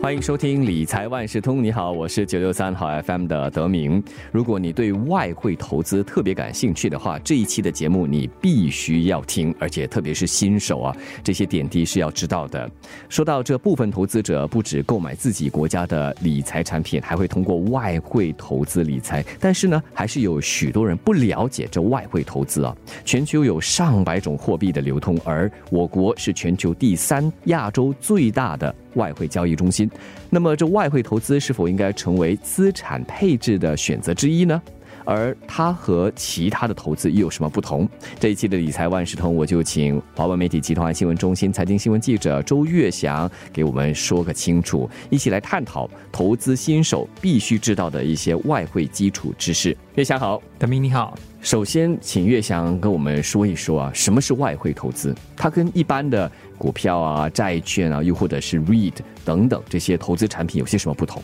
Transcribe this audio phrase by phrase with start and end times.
[0.00, 1.62] 欢迎收听理财万事通。
[1.62, 4.02] 你好，我是九六三号 FM 的德明。
[4.30, 12.70] 如果你对外汇投资特别感兴趣的话，这一期的节目你必须要听，而且特别是新手啊，这些点滴是要知道的。
[13.08, 19.22] 说到这部分投资者不止购买自己国家的理财产品，还会通过外汇投资理财。
[19.40, 22.74] 但是呢，还是有许多人不了解这外汇投资啊。
[23.04, 28.72] 全球有上百种货币的流通，而我国是全球第三、亚洲最大的。
[28.94, 29.90] 外汇交易中心，
[30.30, 34.60] 那么这外汇投资是否应该成为资产配置的选择之一呢？
[35.08, 37.88] 而它和其他的投资又有什么不同？
[38.20, 49.74] 这一期的理财万事通，我就请华文媒体集团新闻中心财经新闻记者周月祥给我们说个清楚，一起来探讨投资新手必须知道的一些外汇基础知识。
[49.94, 51.16] 月祥好，大明你好。
[51.40, 55.14] 首先，请月祥跟我们说一说啊，什么是外汇投资？
[55.34, 61.22] 它跟一般的股票啊、债券啊，又或者是 REIT 等等这些投资产品有些什么不同？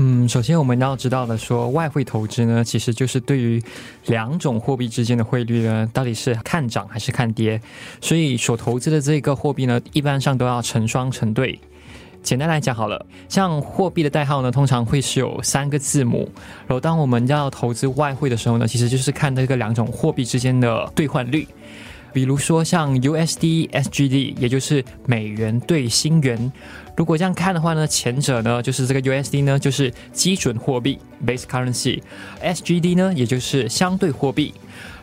[0.00, 3.60] 嗯，首先我们要知道的说，外汇投资呢，其实就是对于
[4.06, 7.60] 两种货币之间的汇率呢，到底是看涨还是看跌，
[8.00, 11.58] 所以所投资的这个货币呢，一般上都要成双成对。
[12.22, 16.30] 简单来讲好了，像货币的代号呢，通常会是有三个字母，
[16.68, 21.44] 然后当我们要投资外汇的时候呢，其实就是看这个两种货币之间的兑换率。
[22.12, 26.52] 比如说像 USD、SGD，也就是美元兑新元。
[26.96, 34.52] 如果这样看的话呢，前者呢就是这个 USD 呢就是基准货币 （base currency），SGD 呢也就是相对货币。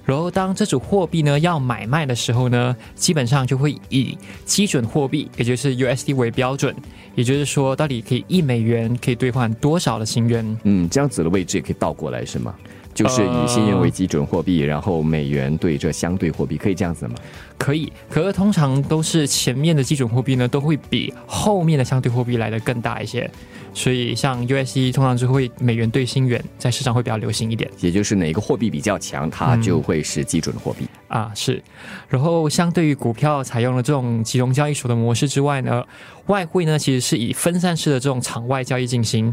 [0.03, 6.75] 然后当这组货币呢要买卖的时候呢，基本上就会以基准货币，也就是 USD 为标准。
[7.15, 10.59] 也就是说，到底可以一美元可以兑换多少的新元？
[10.63, 12.53] 嗯，这样子的位置也可以倒过来是吗？
[12.95, 17.15] 就是以信用为基准货币，然后美元对这相对货币，可以这样子吗？
[17.57, 23.29] 可以，可是通常都是前面的基准货币呢，都会比后面的相对货币来的更大一些。
[23.75, 27.69] 所以像 USD 通常就会美元兑新元，在市场会比较流行一点。
[27.81, 31.29] 也就是哪个货币比较强，它就会是基准货币啊。
[31.35, 31.61] 是，
[32.07, 35.83] 然后相对于股票采用了这种集中交易所的模式之外呢，
[36.27, 39.31] 外汇呢其实是以分散式的这种场外交易进行。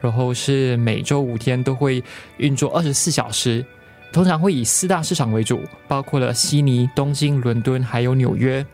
[0.00, 2.02] 然后是每周五天都会
[2.38, 3.64] 运作二十四小时，
[4.10, 8.66] 通常会以四大市场为主，包括了悉尼、东京、伦敦还有纽约。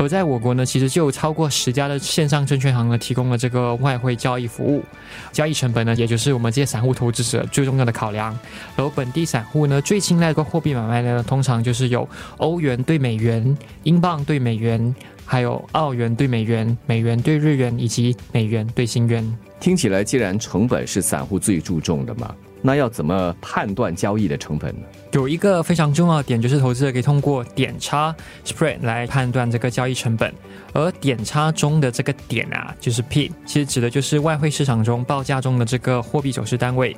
[0.00, 4.82] 而在我国呢，其实就有超过十家的线上证券行呢提供了这个外汇交易服务。
[5.30, 8.30] 交易成本呢，也就是我们这些散户投资者最重要的考量。
[8.74, 12.08] 然后本地散户呢，最青睐的货币买卖呢，通常就是有
[12.38, 14.94] 欧元对美元、英镑对美元，
[15.26, 19.38] 还有澳元对美元、美元对日元以及美元对新元。
[19.60, 24.82] 听起来，既然成本是散户最注重的嘛，那要怎么判断交易的成本呢？
[25.12, 30.32] 有一个非常重要的点，就是投资者可以通过点差 （spread） 来判断这个交易成本。
[30.72, 36.96] 而点差中的这个点啊，就是 P，其实指的就是外汇市场中报价中的这个货币走势单位。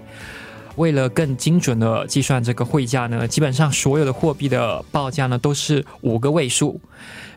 [0.77, 6.81] 为了更精准的计算这个汇价呢，基本上所有的货币的报价呢都是五个位数。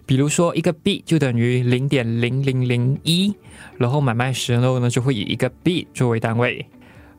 [0.06, 3.34] 比如说，一个币就等于零点零零零一，
[3.78, 6.66] 然后买卖时候呢，就会以一个币作为单位。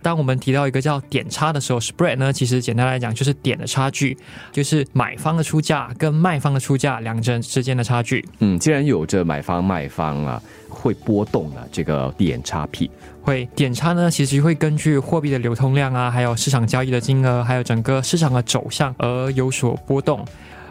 [0.02, 4.16] 当我们提到一个叫点差的时候，spread 呢，其实简单来讲就是点的差距，
[4.52, 8.24] 就是买方的出价跟卖方的出价两者之间的差距。
[8.38, 10.40] 嗯，既然有着买方卖方啊，
[10.86, 12.88] 会波动的这个点差 P，
[13.20, 20.24] 会点差呢，其实会根据货币的流通量啊，还有市场交易的金额，还有整个市场的走向而有所波动。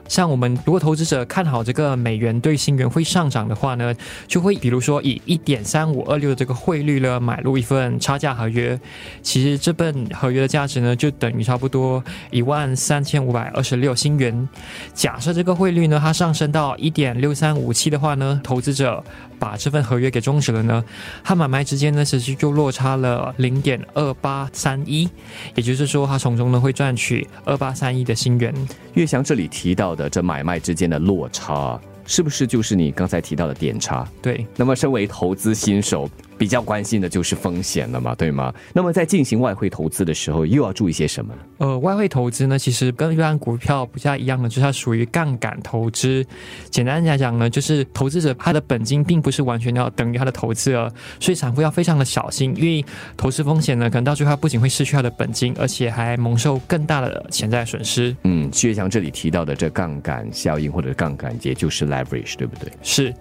[0.07, 3.91] 像我们如果投资者看好这个美元对新元会上涨的话呢，
[4.27, 8.79] 就会比如说以一点三五二六的这个汇率呢买入一份差价合约，
[9.23, 14.47] 其实这份合约的价值呢就等于差不多一万三千五百二十六新元。
[14.93, 19.03] 假设这个汇率呢它上升到一点六三五七的话呢，投资者
[19.39, 20.83] 把这份合约 给终止了呢，
[21.23, 25.09] 他买卖之间呢其实就落差了零点二八三一，
[25.55, 28.53] 也就是说他从中呢会赚取二八三一的新元。
[28.93, 29.95] 岳翔这里提到。
[29.95, 34.05] 的这买卖之间的落差，是不是就是你刚才提到的点差？
[34.21, 34.45] 对。
[34.57, 36.09] 那么，身为投资新手。
[36.37, 38.53] 比较关心的就是风险了嘛，对吗？
[38.73, 41.39] 那么在进行外汇投资的时候，又要注意些什么呢？
[41.59, 46.25] 呃，外汇投资呢，其实跟一般股票不太一样的，就是它属于杠杆投资。
[46.69, 52.83] 简单来讲呢，就是投资者他的本金并不是完全要等于他的投资额，所以散户要非常的小心，因为
[53.15, 58.15] 投资风险呢，可能到最后不仅会失去他的本金，而且还蒙受更大的潜在损失。
[58.23, 62.69] 嗯，薛强这里提到的这杠杆效应或者杠杆，也就是 leverage，对不对？
[62.83, 63.13] 是。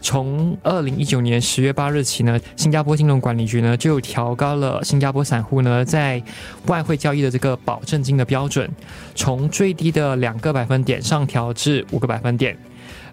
[0.00, 2.38] 从二零一九年十月八日起呢。
[2.58, 6.20] 新加坡金融管理局呢就调高了新加坡散户呢在
[6.66, 8.68] 外汇交易的这个保证金的标准，
[9.14, 12.58] 从最低的两个百分点上调至五个百分点。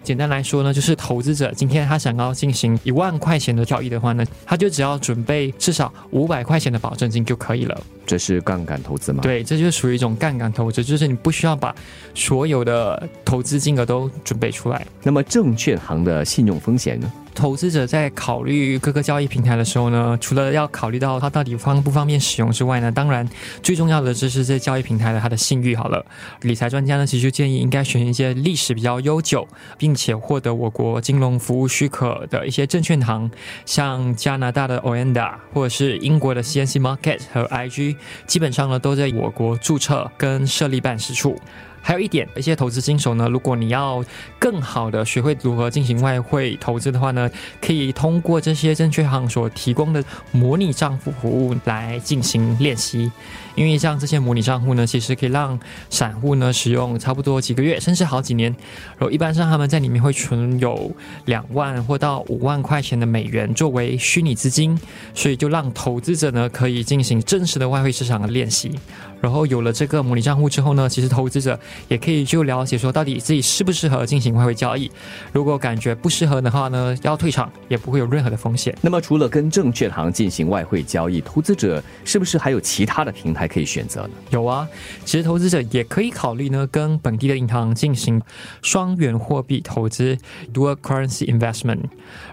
[0.02, 7.80] 简单来说呢，就是投资者今天他想要进行一万块钱的交易的话呢，他就只要准备至少五百块钱的保证金就可以了。
[8.04, 9.20] 这是杠杆投资吗？
[9.22, 11.72] 对，这就是属于一种杠杆投资，就是你不需要把
[12.14, 14.84] 所有的投资金额都准备出来。
[15.04, 17.12] 那么证券行的信用风险呢？
[17.36, 23.28] 投资者在考虑各个交易平台的时候呢，除了要考虑到它到底方不方便使用之外呢，当然
[23.62, 26.04] 最重要的就是这交易平台的它的信誉好了。
[26.40, 29.46] 理财专家呢，其实建议应该选一些历史比较悠久，
[29.76, 33.30] 并且获得我国金融服务许可的一些证券行，
[33.66, 37.96] 像加拿大的 Oanda 或者是英国的 CNC Market 和 IG，
[38.26, 41.38] 基本上呢都在我国注册跟设立办事处。
[41.86, 44.04] 还有一点，一些投资新手呢，如果你要
[44.40, 47.30] 更好的学会如何进行外汇投资的话呢，
[47.60, 50.02] 可以通过这些证券行所提供的
[50.32, 53.08] 模拟账户服务来进行练习。
[53.56, 55.58] 因为像这些模拟账户呢，其实可以让
[55.90, 58.54] 散户呢使用差不多几个月，甚至好几年。
[58.96, 60.94] 然后一般上他们在里面会存有
[61.24, 64.78] 两万或到五万块钱的美元作为虚拟资金，
[65.14, 68.70] 所以就让投资者呢可以进行真实的外汇市场的练习。
[69.18, 71.58] 然后有了这个模拟账户之后呢，其实投资者
[71.88, 74.90] 也可以就了解说到底自己适不适合进行外汇交易。
[75.32, 78.76] 如果感觉不适合的话呢，要退场也不会有任何的风险。
[78.82, 84.10] 那么除了跟证券行进行外汇交易，投资者是不是还有其他的平台可以选择呢？
[84.30, 84.68] 有啊，
[85.04, 88.20] 其实投资者也可以考虑呢，跟本地的银行进行
[88.62, 90.16] 双元货币投资
[90.52, 91.80] （dual currency investment）。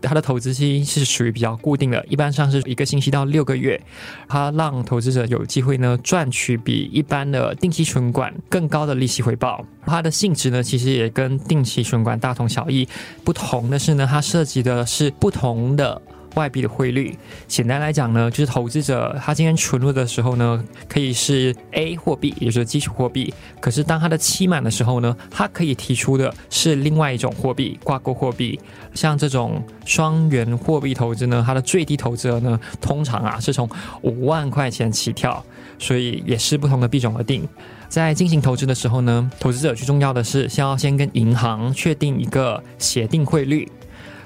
[0.01, 3.81] 它的投资期是属于比较固定的，一般上是一个星期到六个月。
[4.27, 12.88] 它让投资者有机会呢赚取比一般的定期存款更高的利息回报，它的性质呢，其实也跟定期存款大同小异。
[13.24, 16.01] 不同的是呢，它涉及的是不同的
[16.36, 17.18] 外币的汇率。
[17.48, 23.34] 简单来讲呢，就是投资者他今天存入的时候呢，可以是 A 货币，也就是基础货币。
[23.60, 28.60] 可是当它的期满的时候呢，它可以提出的是另外一种货币，挂钩货币。
[28.94, 33.70] 像这种双元货币投资呢，它的最低投资额呢，通常啊是从
[34.02, 35.44] 五万块钱起跳。
[35.80, 37.46] 所以也是不同的币种而定。
[37.90, 43.70] 在进行投资的时候呢，投资者最重要的是先要先跟银行确定一个协定汇率。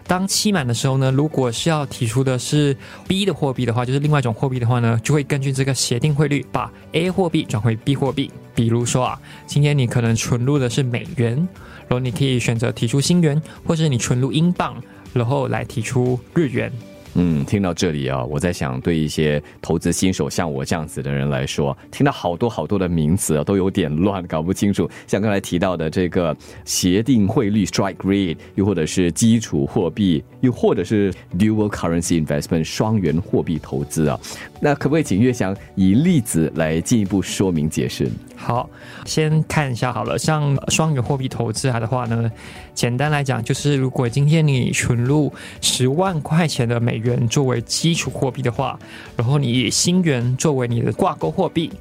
[0.08, 2.76] 当期满的时候呢，如果是要提出的是
[3.08, 8.32] B 的货币的话，就是另外一种货币的话呢，就会根据这个协定汇率把 A 货币转回 B 货币。
[8.56, 11.36] 比如说啊，今天你可能存入的是美元，
[11.88, 14.82] 然后你可以选择提出新元，或是你存入英镑，
[15.14, 16.72] 然后来提出日元。
[17.20, 24.88] 嗯，听到这里啊，我在想，对一些投资新手像我这样子的人来说，听到好多好多的名词啊，都有点乱，搞不清楚。
[25.08, 34.20] 像刚才提到的这个协定汇率 （strike rate），又或者是基础货币，又或者是 dual currency investment 双元货币投资啊，
[34.62, 38.08] 那可不可以请岳翔以例子来进一步说明解释？
[38.36, 38.70] 好，
[39.06, 42.32] 先看一下好了，像双元货币投资的话呢，
[42.76, 48.78] 简单来讲就是，如果今天你存入十万块钱的美元作为基础货币的话，
[49.16, 51.72] 然后你以新元作为你的挂钩货币。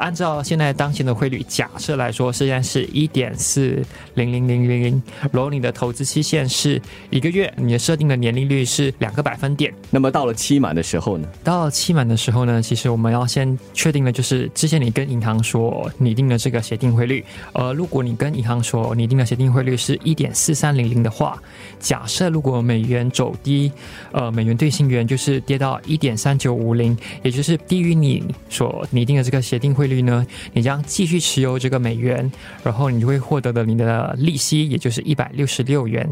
[0.00, 6.80] 按照现在当前的汇率，假设来说，现在是一点四零零零零零，然后你的投资期限是
[7.10, 9.72] 一个月，你的设定的年利率是两个百分点。
[9.90, 11.28] 那么到了期满的时候呢？
[11.44, 17.22] 到了期满的时候呢，其实我们要先确定的就是之前你跟银行所拟定的这个协定汇率。
[17.52, 21.38] 呃，如果你跟银行所拟定的协定汇率是一点四三零零的话，
[21.78, 23.70] 假设如果美元走低，
[24.12, 29.89] 呃，美元兑新元就是跌到一点三九五零，也就是低于你所拟定的这个协定汇。
[29.90, 30.26] 率呢？
[30.54, 32.30] 你将继续持有这个美元，
[32.64, 36.08] 然后你就会获得的你的利息，也就是一百六十六元。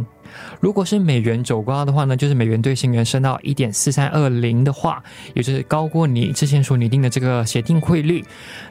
[0.60, 8.22] 如果是美元走高的话呢，就是美元兑新元升到一点四三二零的话，也就是高过你之前所拟定的这个协定汇率，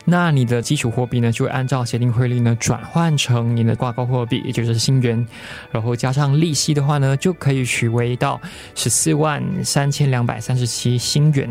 [0.05, 5.25] 那你的基础货币呢就会按照协定汇率呢转换成你的挂钩货币，也就是新元，
[5.71, 8.39] 然后加上利息的话呢，就可以取为到
[8.75, 11.49] 十四万三千两百三十七新元。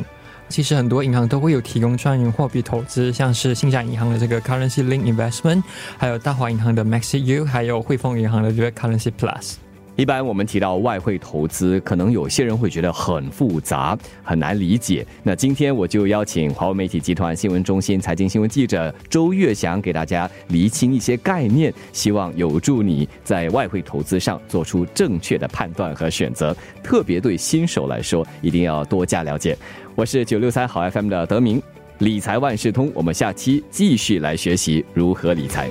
[0.49, 5.63] 其实很多银行都会有提供专营货币投资，像是新展银行的这个 Currency Link Investment，
[5.99, 9.66] 还有大华银行的 Maxi U，还有汇丰银行的这个 Currency Plus。
[9.97, 15.05] 一般我们提到外汇投资，可能有些人会觉得很复杂，很难理解。
[15.23, 26.55] 那今天我就邀请华为媒体集团新闻中心财经新闻记者周月祥给大家厘清一些概念，希望有助你在外汇投资上做出正确的判断和选择。
[26.83, 29.57] 特别对新手来说，一定要多加了解。
[29.95, 31.63] 我是九六三好 FM 的德明，
[32.01, 32.93] 理财万事通。
[32.95, 35.71] 我们下期继续来学习如何理财。